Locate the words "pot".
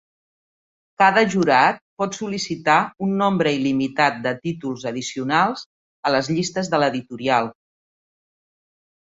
2.01-2.17